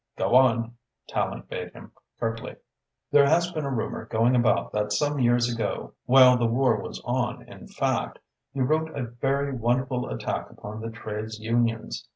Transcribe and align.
"Go 0.17 0.33
on," 0.35 0.75
Tallente 1.07 1.47
bade 1.47 1.73
him 1.73 1.91
curtly. 2.19 2.55
"There 3.11 3.27
has 3.29 3.51
been 3.51 3.65
a 3.65 3.69
rumour 3.69 4.05
going 4.07 4.35
about 4.35 4.71
that 4.71 4.91
some 4.91 5.19
years 5.19 5.53
ago 5.53 5.93
while 6.07 6.35
the 6.37 6.47
war 6.47 6.81
was 6.81 6.99
on, 7.05 7.43
in 7.43 7.67
fact 7.67 8.17
you 8.51 8.63
wrote 8.63 8.89
a 8.97 9.03
very 9.03 9.53
wonderful 9.55 10.09
attack 10.09 10.49
upon 10.49 10.81
the 10.81 10.89
trades 10.89 11.39
unions. 11.39 12.07